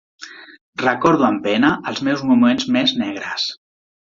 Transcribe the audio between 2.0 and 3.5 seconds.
meus moments més negres.